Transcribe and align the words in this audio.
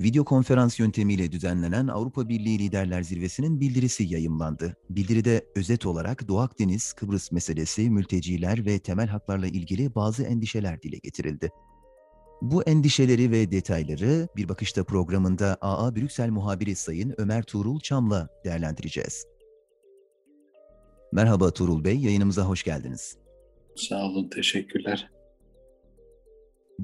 Video 0.00 0.24
konferans 0.24 0.80
yöntemiyle 0.80 1.32
düzenlenen 1.32 1.86
Avrupa 1.86 2.28
Birliği 2.28 2.58
Liderler 2.58 3.02
Zirvesi'nin 3.02 3.60
bildirisi 3.60 4.04
yayımlandı. 4.04 4.76
Bildiride 4.90 5.46
özet 5.56 5.86
olarak 5.86 6.28
Doğu 6.28 6.38
Akdeniz, 6.38 6.92
Kıbrıs 6.92 7.32
meselesi, 7.32 7.90
mülteciler 7.90 8.66
ve 8.66 8.78
temel 8.78 9.06
haklarla 9.06 9.46
ilgili 9.46 9.94
bazı 9.94 10.22
endişeler 10.22 10.82
dile 10.82 10.98
getirildi. 10.98 11.50
Bu 12.42 12.62
endişeleri 12.62 13.30
ve 13.30 13.50
detayları 13.50 14.28
Bir 14.36 14.48
Bakışta 14.48 14.84
programında 14.84 15.58
AA 15.60 15.96
Brüksel 15.96 16.30
muhabiri 16.30 16.76
Sayın 16.76 17.14
Ömer 17.18 17.42
Tuğrul 17.42 17.80
Çam'la 17.80 18.28
değerlendireceğiz. 18.44 19.26
Merhaba 21.12 21.50
Tuğrul 21.50 21.84
Bey, 21.84 21.98
yayınımıza 21.98 22.42
hoş 22.42 22.62
geldiniz. 22.62 23.16
Sağ 23.76 24.04
olun, 24.04 24.28
teşekkürler. 24.28 25.10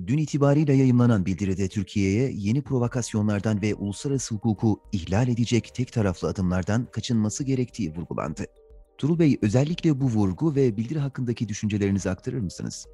Dün 0.06 0.18
itibariyle 0.18 0.72
yayımlanan 0.72 1.26
bildiride 1.26 1.68
Türkiye'ye 1.68 2.30
yeni 2.34 2.62
provokasyonlardan 2.62 3.62
ve 3.62 3.74
uluslararası 3.74 4.34
hukuku 4.34 4.80
ihlal 4.92 5.28
edecek 5.28 5.74
tek 5.74 5.92
taraflı 5.92 6.28
adımlardan 6.28 6.86
kaçınması 6.92 7.44
gerektiği 7.44 7.94
vurgulandı. 7.94 8.44
Turul 8.98 9.18
Bey, 9.18 9.38
özellikle 9.42 10.00
bu 10.00 10.04
vurgu 10.04 10.54
ve 10.54 10.76
bildiri 10.76 10.98
hakkındaki 10.98 11.48
düşüncelerinizi 11.48 12.10
aktarır 12.10 12.38
mısınız? 12.38 12.86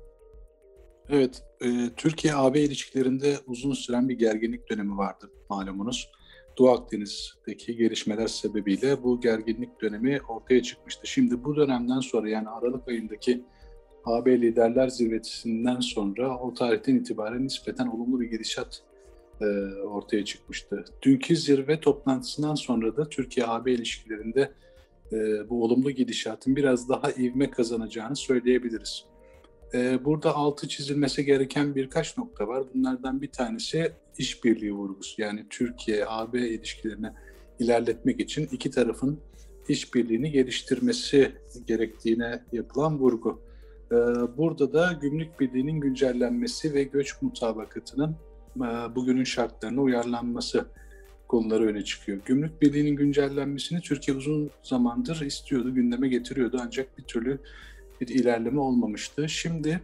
Evet, 1.08 1.42
e, 1.60 1.90
Türkiye-AB 1.96 2.60
ilişkilerinde 2.60 3.36
uzun 3.46 3.72
süren 3.72 4.08
bir 4.08 4.18
gerginlik 4.18 4.70
dönemi 4.70 4.96
vardı 4.96 5.30
malumunuz. 5.50 6.10
Doğu 6.58 6.70
Akdeniz'deki 6.70 7.76
gelişmeler 7.76 8.26
sebebiyle 8.26 9.02
bu 9.02 9.20
gerginlik 9.20 9.80
dönemi 9.80 10.20
ortaya 10.28 10.62
çıkmıştı. 10.62 11.06
Şimdi 11.06 11.44
bu 11.44 11.56
dönemden 11.56 12.00
sonra 12.00 12.28
yani 12.28 12.48
Aralık 12.48 12.88
ayındaki 12.88 13.44
AB 14.04 14.40
Liderler 14.40 14.88
Zirvesi'nden 14.88 15.80
sonra 15.80 16.38
o 16.38 16.54
tarihten 16.54 16.96
itibaren 16.96 17.44
nispeten 17.44 17.86
olumlu 17.86 18.20
bir 18.20 18.30
gidişat 18.30 18.82
e, 19.40 19.44
ortaya 19.84 20.24
çıkmıştı. 20.24 20.84
Dünkü 21.02 21.36
zirve 21.36 21.80
toplantısından 21.80 22.54
sonra 22.54 22.96
da 22.96 23.08
Türkiye-AB 23.08 23.72
ilişkilerinde 23.72 24.52
e, 25.12 25.48
bu 25.50 25.64
olumlu 25.64 25.90
gidişatın 25.90 26.56
biraz 26.56 26.88
daha 26.88 27.10
ivme 27.10 27.50
kazanacağını 27.50 28.16
söyleyebiliriz. 28.16 29.04
E, 29.74 30.04
burada 30.04 30.34
altı 30.34 30.68
çizilmesi 30.68 31.24
gereken 31.24 31.74
birkaç 31.74 32.18
nokta 32.18 32.48
var. 32.48 32.64
Bunlardan 32.74 33.22
bir 33.22 33.30
tanesi 33.30 33.92
işbirliği 34.18 34.72
vurgusu. 34.72 35.22
Yani 35.22 35.46
Türkiye-AB 35.50 36.48
ilişkilerini 36.48 37.10
ilerletmek 37.58 38.20
için 38.20 38.48
iki 38.52 38.70
tarafın 38.70 39.20
işbirliğini 39.68 40.30
geliştirmesi 40.30 41.32
gerektiğine 41.66 42.42
yapılan 42.52 42.98
vurgu. 42.98 43.51
Ee, 43.92 43.96
burada 44.36 44.72
da 44.72 44.92
gümrük 44.92 45.40
birliğinin 45.40 45.80
güncellenmesi 45.80 46.74
ve 46.74 46.82
göç 46.84 47.22
mutabakatının 47.22 48.16
e, 48.56 48.94
bugünün 48.94 49.24
şartlarına 49.24 49.80
uyarlanması 49.80 50.66
konuları 51.28 51.66
öne 51.66 51.84
çıkıyor. 51.84 52.18
Gümrük 52.26 52.62
Birliği'nin 52.62 52.96
güncellenmesini 52.96 53.80
Türkiye 53.80 54.16
uzun 54.16 54.50
zamandır 54.62 55.20
istiyordu, 55.20 55.74
gündeme 55.74 56.08
getiriyordu 56.08 56.60
ancak 56.64 56.98
bir 56.98 57.02
türlü 57.02 57.38
bir 58.00 58.08
ilerleme 58.08 58.60
olmamıştı. 58.60 59.28
Şimdi 59.28 59.80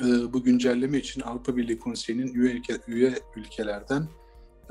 e, 0.00 0.32
bu 0.32 0.42
güncelleme 0.42 0.98
için 0.98 1.20
Avrupa 1.20 1.56
Birliği 1.56 1.78
Konseyi'nin 1.78 2.34
üye, 2.34 2.52
ülke, 2.52 2.74
üye 2.88 3.14
ülkelerden 3.36 4.08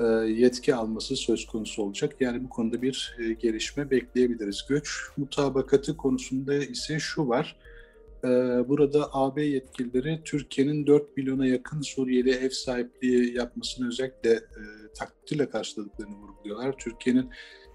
e, 0.00 0.04
yetki 0.30 0.74
alması 0.74 1.16
söz 1.16 1.46
konusu 1.46 1.82
olacak. 1.82 2.14
Yani 2.20 2.44
bu 2.44 2.48
konuda 2.48 2.82
bir 2.82 3.16
gelişme 3.40 3.90
bekleyebiliriz. 3.90 4.66
Göç 4.68 4.90
mutabakatı 5.16 5.96
konusunda 5.96 6.54
ise 6.54 6.98
şu 6.98 7.28
var. 7.28 7.56
Ee, 8.24 8.28
burada 8.68 9.08
AB 9.12 9.42
yetkilileri 9.42 10.20
Türkiye'nin 10.24 10.86
4 10.86 11.16
milyona 11.16 11.46
yakın 11.46 11.80
Suriyeli 11.80 12.30
ev 12.30 12.50
sahipliği 12.50 13.36
yapmasını 13.36 13.88
özellikle 13.88 14.30
e, 14.30 14.62
takdirle 14.98 15.50
karşıladıklarını 15.50 16.14
vurguluyorlar. 16.16 16.78
Türkiye'nin 16.78 17.30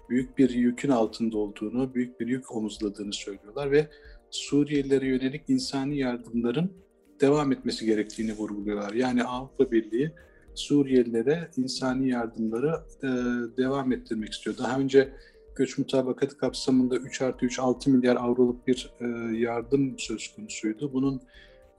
büyük 0.08 0.38
bir 0.38 0.50
yükün 0.50 0.90
altında 0.90 1.38
olduğunu, 1.38 1.94
büyük 1.94 2.20
bir 2.20 2.26
yük 2.26 2.56
omuzladığını 2.56 3.12
söylüyorlar 3.12 3.70
ve 3.70 3.88
Suriyelilere 4.30 5.06
yönelik 5.06 5.42
insani 5.48 5.98
yardımların 5.98 6.72
devam 7.20 7.52
etmesi 7.52 7.86
gerektiğini 7.86 8.32
vurguluyorlar. 8.32 8.92
Yani 8.92 9.24
Avrupa 9.24 9.70
Birliği 9.70 10.12
Suriyelilere 10.54 11.50
insani 11.56 12.08
yardımları 12.08 12.74
e, 13.02 13.08
devam 13.56 13.92
ettirmek 13.92 14.32
istiyor. 14.32 14.58
Daha 14.58 14.80
önce 14.80 15.12
göç 15.58 15.78
mutabakatı 15.78 16.38
kapsamında 16.38 16.96
3 16.96 17.22
artı 17.22 17.46
3 17.46 17.58
6 17.58 17.90
milyar 17.90 18.16
avroluk 18.16 18.66
bir 18.66 18.90
e, 19.00 19.06
yardım 19.36 19.98
söz 19.98 20.34
konusuydu. 20.36 20.92
Bunun 20.92 21.20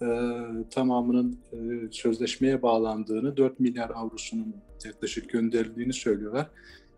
e, 0.01 0.07
tamamının 0.69 1.39
e, 1.51 1.57
sözleşmeye 1.91 2.61
bağlandığını, 2.61 3.37
4 3.37 3.59
milyar 3.59 3.89
avrosunun 3.89 4.55
yaklaşık 4.85 5.29
gönderildiğini 5.29 5.93
söylüyorlar. 5.93 6.47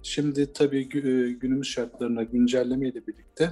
Şimdi 0.03 0.53
tabii 0.53 0.81
e, 0.81 1.31
günümüz 1.31 1.67
şartlarına 1.67 2.23
güncelleme 2.23 2.87
ile 2.87 3.07
birlikte 3.07 3.51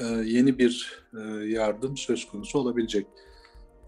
e, 0.00 0.04
yeni 0.06 0.58
bir 0.58 1.04
e, 1.14 1.20
yardım 1.46 1.96
söz 1.96 2.26
konusu 2.26 2.58
olabilecek. 2.58 3.06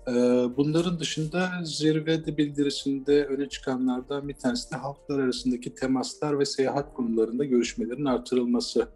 Ee, 0.08 0.12
bunların 0.56 1.00
dışında 1.00 1.50
zirvede 1.64 2.36
bildirisinde 2.36 3.24
öne 3.24 3.48
çıkanlardan 3.48 4.28
bir 4.28 4.34
tanesi 4.34 4.70
de 4.70 4.76
halklar 4.76 5.18
arasındaki 5.18 5.74
temaslar 5.74 6.38
ve 6.38 6.44
seyahat 6.44 6.94
konularında 6.94 7.44
görüşmelerin 7.44 8.04
artırılması 8.04 8.88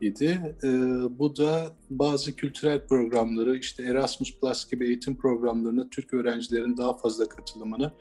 idi. 0.00 0.56
Ee, 0.64 0.68
bu 1.18 1.36
da 1.36 1.76
bazı 1.90 2.36
kültürel 2.36 2.86
programları, 2.86 3.56
işte 3.56 3.82
Erasmus 3.82 4.40
Plus 4.40 4.70
gibi 4.70 4.86
eğitim 4.86 5.16
programlarına 5.16 5.88
Türk 5.90 6.14
öğrencilerin 6.14 6.76
daha 6.76 6.96
fazla 6.96 7.28
katılımını 7.28 7.92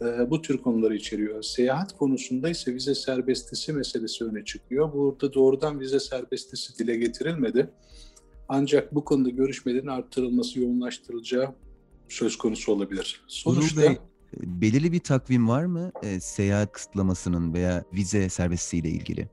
e, 0.00 0.30
bu 0.30 0.42
tür 0.42 0.58
konuları 0.58 0.96
içeriyor. 0.96 1.42
Seyahat 1.42 1.96
konusunda 1.96 2.48
ise 2.48 2.74
vize 2.74 2.94
serbestisi 2.94 3.72
meselesi 3.72 4.24
öne 4.24 4.44
çıkıyor. 4.44 4.92
Burada 4.92 5.34
doğrudan 5.34 5.80
vize 5.80 6.00
serbestisi 6.00 6.78
dile 6.78 6.96
getirilmedi. 6.96 7.70
Ancak 8.48 8.94
bu 8.94 9.04
konuda 9.04 9.30
görüşmelerin 9.30 9.86
arttırılması, 9.86 10.60
yoğunlaştırılacağı 10.60 11.54
söz 12.08 12.38
konusu 12.38 12.72
olabilir. 12.72 13.24
Sonuçta 13.28 13.82
Bey, 13.82 13.98
belirli 14.42 14.92
bir 14.92 15.00
takvim 15.00 15.48
var 15.48 15.64
mı 15.64 15.92
e, 16.02 16.20
seyahat 16.20 16.72
kısıtlamasının 16.72 17.54
veya 17.54 17.84
vize 17.92 18.28
serbestisiyle 18.28 18.88
ilgili? 18.88 19.28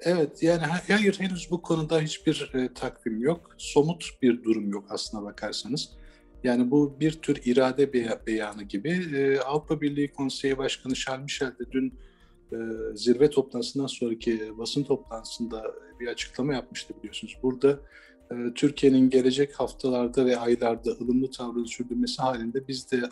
Evet 0.00 0.42
yani 0.42 0.62
hayır 0.88 1.20
henüz 1.20 1.50
bu 1.50 1.62
konuda 1.62 2.00
hiçbir 2.00 2.50
e, 2.54 2.74
takvim 2.74 3.18
yok. 3.18 3.54
Somut 3.58 4.04
bir 4.22 4.44
durum 4.44 4.70
yok 4.70 4.84
aslına 4.88 5.22
bakarsanız. 5.22 5.90
Yani 6.44 6.70
bu 6.70 7.00
bir 7.00 7.12
tür 7.12 7.40
irade 7.44 7.92
beyanı 8.26 8.62
gibi. 8.62 8.90
E, 9.16 9.38
Avrupa 9.40 9.80
Birliği 9.80 10.12
Konseyi 10.12 10.58
Başkanı 10.58 10.94
Charles 10.94 11.22
Michel 11.22 11.48
de 11.48 11.72
dün 11.72 11.94
e, 12.52 12.56
zirve 12.94 13.30
toplantısından 13.30 13.86
sonraki 13.86 14.58
basın 14.58 14.84
toplantısında 14.84 15.74
bir 16.00 16.06
açıklama 16.06 16.54
yapmıştı 16.54 16.94
biliyorsunuz. 16.98 17.38
Burada 17.42 17.80
Türkiye'nin 18.54 19.10
gelecek 19.10 19.60
haftalarda 19.60 20.26
ve 20.26 20.36
aylarda 20.36 20.90
ılımlı 20.90 21.30
tavrını 21.30 21.66
sürdürmesi 21.66 22.22
halinde 22.22 22.68
biz 22.68 22.92
de 22.92 23.02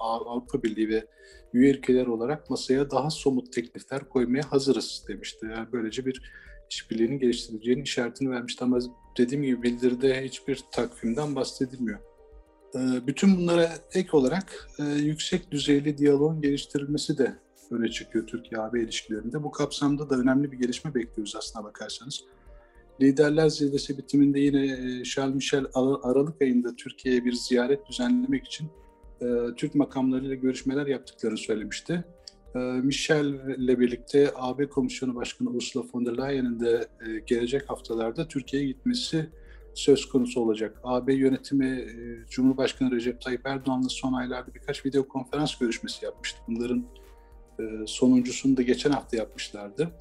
Avrupa 0.00 0.62
Birliği 0.62 0.88
ve 0.88 1.06
üye 1.52 1.72
ülkeler 1.72 2.06
olarak 2.06 2.50
masaya 2.50 2.90
daha 2.90 3.10
somut 3.10 3.52
teklifler 3.52 4.08
koymaya 4.08 4.52
hazırız 4.52 5.04
demişti. 5.08 5.46
Yani 5.56 5.68
böylece 5.72 6.06
bir 6.06 6.22
işbirliğinin 6.70 7.18
geliştirileceğinin 7.18 7.82
işaretini 7.82 8.30
vermişti 8.30 8.64
ama 8.64 8.78
dediğim 9.18 9.44
gibi 9.44 9.62
bildiride 9.62 10.24
hiçbir 10.24 10.64
takvimden 10.72 11.36
bahsedilmiyor. 11.36 11.98
Ee, 12.74 13.06
bütün 13.06 13.36
bunlara 13.36 13.70
ek 13.94 14.08
olarak 14.12 14.68
e, 14.78 14.84
yüksek 14.84 15.50
düzeyli 15.50 15.98
diyaloğun 15.98 16.40
geliştirilmesi 16.40 17.18
de 17.18 17.36
öne 17.70 17.88
çıkıyor 17.88 18.26
Türkiye-AB 18.26 18.82
ilişkilerinde. 18.82 19.42
Bu 19.42 19.50
kapsamda 19.50 20.10
da 20.10 20.16
önemli 20.16 20.52
bir 20.52 20.58
gelişme 20.58 20.94
bekliyoruz 20.94 21.36
aslına 21.36 21.64
bakarsanız. 21.64 22.24
Liderler 23.00 23.48
Zirvesi 23.48 23.98
bitiminde 23.98 24.40
yine 24.40 24.66
e, 24.66 25.04
Charles 25.04 25.34
Michel 25.34 25.66
Aralık 26.02 26.42
ayında 26.42 26.76
Türkiye'ye 26.76 27.24
bir 27.24 27.32
ziyaret 27.32 27.88
düzenlemek 27.88 28.46
için 28.46 28.68
e, 29.20 29.26
Türk 29.56 29.74
makamlarıyla 29.74 30.34
görüşmeler 30.34 30.86
yaptıklarını 30.86 31.38
söylemişti. 31.38 32.04
E, 32.54 32.58
Michel 32.58 33.26
ile 33.58 33.80
birlikte 33.80 34.30
AB 34.34 34.68
Komisyonu 34.68 35.14
Başkanı 35.14 35.50
Ursula 35.50 35.84
von 35.94 36.06
der 36.06 36.18
Leyen'in 36.18 36.60
de 36.60 36.88
gelecek 37.26 37.70
haftalarda 37.70 38.28
Türkiye'ye 38.28 38.68
gitmesi 38.68 39.30
söz 39.74 40.08
konusu 40.08 40.40
olacak. 40.40 40.80
AB 40.84 41.14
yönetimi 41.14 41.86
Cumhurbaşkanı 42.30 42.90
Recep 42.90 43.20
Tayyip 43.20 43.46
Erdoğan'la 43.46 43.88
son 43.88 44.12
aylarda 44.12 44.54
birkaç 44.54 44.86
video 44.86 45.08
konferans 45.08 45.58
görüşmesi 45.58 46.04
yapmıştı. 46.04 46.38
Bunların 46.48 46.84
sonuncusunu 47.86 48.56
da 48.56 48.62
geçen 48.62 48.90
hafta 48.90 49.16
yapmışlardı. 49.16 49.92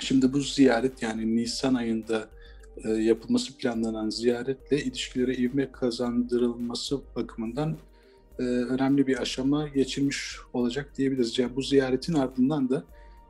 Şimdi 0.00 0.32
bu 0.32 0.40
ziyaret 0.40 1.02
yani 1.02 1.36
Nisan 1.36 1.74
ayında 1.74 2.28
e, 2.84 2.88
yapılması 2.90 3.56
planlanan 3.56 4.10
ziyaretle 4.10 4.82
ilişkilere 4.82 5.34
ivme 5.34 5.72
kazandırılması 5.72 7.00
bakımından 7.16 7.76
e, 8.38 8.42
önemli 8.42 9.06
bir 9.06 9.20
aşama 9.22 9.68
geçilmiş 9.68 10.36
olacak 10.52 10.92
diyebiliriz. 10.98 11.38
Yani 11.38 11.56
bu 11.56 11.62
ziyaretin 11.62 12.14
ardından 12.14 12.68
da 12.68 12.84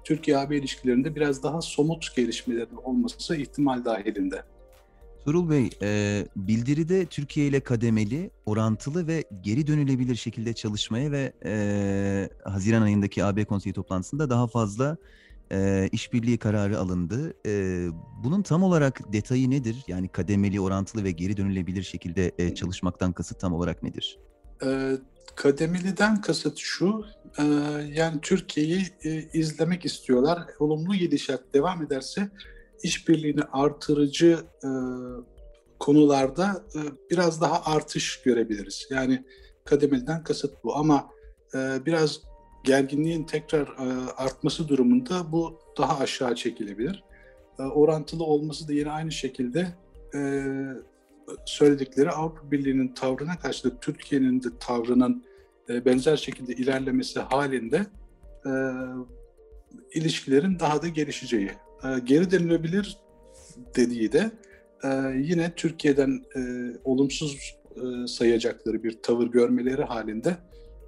Türkiye-AB 0.05 0.57
ilişkilerinde 0.57 1.17
biraz 1.17 1.43
daha 1.43 1.61
somut 1.61 2.17
gelişmelerin 2.17 2.77
olması 2.77 3.37
ihtimal 3.37 3.85
dahilinde. 3.85 4.43
Tuğrul 5.25 5.51
Bey, 5.51 5.71
e, 5.83 6.27
bildiride 6.37 7.07
Türkiye 7.07 7.47
ile 7.47 7.61
kademeli, 7.61 8.31
orantılı 8.47 9.07
ve 9.07 9.25
geri 9.41 9.67
dönülebilir 9.67 10.15
şekilde 10.15 10.53
çalışmaya 10.53 11.13
ve 11.13 11.33
e, 11.45 12.29
Haziran 12.45 12.83
ayındaki 12.83 13.25
AB 13.25 13.45
Konseyi 13.45 13.73
toplantısında 13.73 14.31
daha 14.31 14.47
fazla 14.47 14.97
e, 15.53 15.89
işbirliği 15.93 16.39
kararı 16.39 16.79
alındı. 16.79 17.35
E, 17.47 17.87
bunun 18.25 18.43
tam 18.43 18.63
olarak 18.63 19.13
detayı 19.13 19.51
nedir? 19.51 19.85
Yani 19.87 20.09
kademeli, 20.09 20.61
orantılı 20.61 21.05
ve 21.05 21.11
geri 21.11 21.37
dönülebilir 21.37 21.83
şekilde 21.83 22.33
e, 22.39 22.55
çalışmaktan 22.55 23.13
kasıt 23.13 23.41
tam 23.41 23.55
olarak 23.55 23.83
nedir? 23.83 24.19
E, 24.65 24.99
kademeliden 25.35 26.21
kasıt 26.21 26.59
şu, 26.59 27.05
e, 27.39 27.45
yani 27.95 28.21
Türkiye'yi 28.23 28.87
e, 29.05 29.29
izlemek 29.33 29.85
istiyorlar. 29.85 30.39
Olumlu 30.59 30.95
gidişat 30.95 31.41
devam 31.55 31.83
ederse 31.83 32.31
işbirliğini 32.83 33.43
artırıcı 33.43 34.39
e, 34.65 34.69
konularda 35.79 36.65
e, 36.75 36.81
biraz 37.11 37.41
daha 37.41 37.63
artış 37.65 38.23
görebiliriz. 38.23 38.87
Yani 38.91 39.25
kademeliden 39.65 40.25
kasıt 40.25 40.65
bu 40.65 40.77
ama 40.77 41.11
biraz 41.55 42.21
gerginliğin 42.65 43.25
tekrar 43.25 43.67
e, 43.67 44.11
artması 44.17 44.69
durumunda 44.69 45.33
bu 45.33 45.59
daha 45.79 45.99
aşağı 45.99 46.35
çekilebilir. 46.35 47.05
E, 47.59 47.63
orantılı 47.63 48.25
olması 48.25 48.69
da 48.69 48.73
yine 48.73 48.91
aynı 48.91 49.13
şekilde 49.13 49.67
e, 50.15 50.45
söyledikleri 51.47 52.11
Avrupa 52.11 52.51
Birliği'nin 52.51 52.89
tavrına 52.89 53.39
karşılık 53.39 53.83
Türkiye'nin 53.83 54.43
de 54.43 54.49
tavrının 54.61 55.25
benzer 55.69 56.17
şekilde 56.17 56.53
ilerlemesi 56.53 57.21
halinde 57.21 57.87
ilişkilerin 59.95 60.59
daha 60.59 60.83
da 60.83 60.89
gelişeceği. 60.89 61.51
Geri 62.05 62.31
dönülebilir 62.31 62.99
dediği 63.77 64.13
de 64.13 64.31
yine 65.15 65.53
Türkiye'den 65.57 66.25
olumsuz 66.85 67.57
sayacakları 68.07 68.83
bir 68.83 69.03
tavır 69.03 69.27
görmeleri 69.27 69.83
halinde 69.83 70.37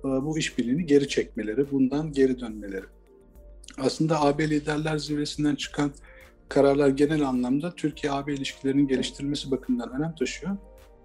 bu 0.03 0.39
işbirliğini 0.39 0.87
geri 0.87 1.09
çekmeleri, 1.09 1.71
bundan 1.71 2.13
geri 2.13 2.41
dönmeleri. 2.41 2.85
Aslında 3.79 4.23
AB 4.23 4.51
Liderler 4.51 4.99
Zirvesi'nden 4.99 5.55
çıkan 5.55 5.93
kararlar 6.49 6.89
genel 6.89 7.29
anlamda 7.29 7.75
Türkiye-AB 7.75 8.35
ilişkilerinin 8.35 8.89
geliştirilmesi 8.89 9.51
bakımından 9.51 9.93
önem 9.93 10.15
taşıyor. 10.15 10.57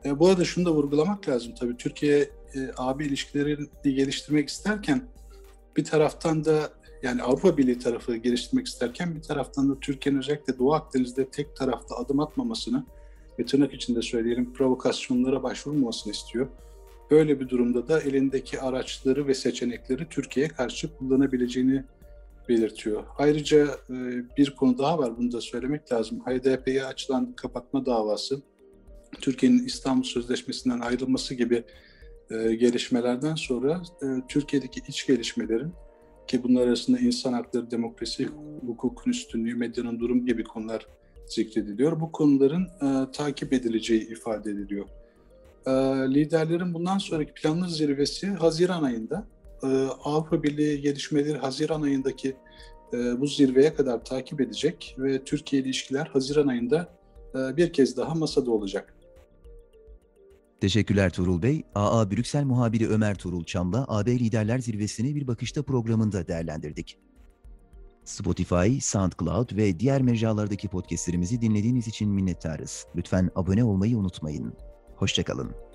E, 0.05 0.19
bu 0.19 0.27
arada 0.27 0.45
şunu 0.45 0.65
da 0.65 0.71
vurgulamak 0.71 1.29
lazım 1.29 1.53
tabii. 1.59 1.77
Türkiye-AB 1.77 3.05
ilişkilerini 3.05 3.67
geliştirmek 3.83 4.49
isterken 4.49 5.01
bir 5.77 5.83
taraftan 5.83 6.45
da 6.45 6.69
yani 7.03 7.23
Avrupa 7.23 7.57
Birliği 7.57 7.79
tarafı 7.79 8.15
geliştirmek 8.15 8.67
isterken 8.67 9.15
bir 9.15 9.21
taraftan 9.21 9.69
da 9.69 9.79
Türkiye'nin 9.79 10.19
özellikle 10.19 10.59
Doğu 10.59 10.73
Akdeniz'de 10.73 11.29
tek 11.29 11.55
taraflı 11.55 11.95
adım 11.95 12.19
atmamasını 12.19 12.83
ve 13.39 13.45
tırnak 13.45 13.73
içinde 13.73 14.01
söyleyelim 14.01 14.53
provokasyonlara 14.53 15.44
başvurmamasını 15.44 16.13
istiyor. 16.13 16.47
Böyle 17.12 17.39
bir 17.39 17.50
durumda 17.50 17.88
da 17.88 18.01
elindeki 18.01 18.59
araçları 18.59 19.27
ve 19.27 19.33
seçenekleri 19.33 20.09
Türkiye'ye 20.09 20.50
karşı 20.50 20.98
kullanabileceğini 20.98 21.83
belirtiyor. 22.50 23.04
Ayrıca 23.18 23.65
e, 23.65 23.95
bir 24.38 24.56
konu 24.56 24.77
daha 24.77 24.98
var, 24.98 25.18
bunu 25.18 25.31
da 25.31 25.42
söylemek 25.42 25.92
lazım. 25.92 26.19
HDP'ye 26.19 26.86
açılan 26.86 27.33
kapatma 27.33 27.86
davası, 27.86 28.42
Türkiye'nin 29.21 29.65
İstanbul 29.65 30.04
Sözleşmesi'nden 30.04 30.80
ayrılması 30.80 31.33
gibi 31.33 31.63
e, 32.31 32.56
gelişmelerden 32.56 33.36
sonra 33.36 33.81
e, 34.01 34.06
Türkiye'deki 34.27 34.81
iç 34.88 35.07
gelişmelerin 35.07 35.74
ki 36.27 36.44
bunlar 36.44 36.68
arasında 36.68 37.00
insan 37.00 37.33
hakları, 37.33 37.71
demokrasi, 37.71 38.30
hukukun 38.65 39.12
üstünlüğü, 39.12 39.56
medyanın 39.56 40.00
durum 40.00 40.25
gibi 40.25 40.44
konular 40.44 40.88
zikrediliyor. 41.27 42.00
Bu 42.00 42.12
konuların 42.12 42.68
takip 43.12 43.54
edileceği 43.54 44.12
ifade 44.12 44.51
ediliyor. 44.51 44.86
E, 45.68 45.72
liderlerin 46.14 46.74
bundan 46.74 46.98
sonraki 46.98 47.34
planlı 47.34 47.69
zirvesi 47.69 48.28
Haziran 48.28 48.84
ayında. 48.84 49.28
E, 49.64 49.68
Avrupa 50.04 50.44
Birliği 50.44 50.81
gelişmeleri 50.81 51.38
Haziran 51.38 51.81
ayındaki 51.81 52.36
e, 52.94 53.22
bu 53.22 53.28
zirveye 53.28 53.74
kadar 53.74 54.06
takip 54.06 54.42
edecek 54.42 54.96
ve 54.98 55.24
Türkiye 55.24 55.62
ilişkiler 55.62 56.08
Haziran 56.14 56.48
ayında 56.48 56.90
e, 57.36 57.58
bir 57.58 57.74
kez 57.74 57.98
daha 57.98 58.16
masada 58.16 58.52
olacak. 58.52 58.94
Teşekkürler 60.62 61.10
Tuğrul 61.10 61.42
Bey. 61.42 61.64
AA 61.75 62.12
Brüksel 62.12 62.44
muhabiri 62.44 62.90
Ömer 62.90 63.16
Tuğrul 63.16 63.44
Çam'la 63.44 63.86
AB 63.88 64.19
Liderler 64.19 64.60
Zirvesi'ni 64.60 65.16
bir 65.16 65.28
bakışta 65.28 65.64
programında 65.64 66.28
değerlendirdik. 66.28 66.98
Spotify, 68.04 68.80
SoundCloud 68.81 69.56
ve 69.56 69.80
diğer 69.80 70.02
mecralardaki 70.02 70.68
podcastlerimizi 70.68 71.42
dinlediğiniz 71.42 71.88
için 71.88 72.10
minnettarız. 72.10 72.86
Lütfen 72.96 73.31
abone 73.36 73.64
olmayı 73.64 73.98
unutmayın. 73.98 74.54
Hoşçakalın. 74.97 75.67